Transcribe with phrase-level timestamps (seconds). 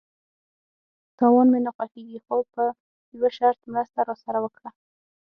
[1.19, 2.63] _تاوان مې نه خوښيږي، خو په
[3.15, 4.69] يوه شرط، مرسته راسره وکړه!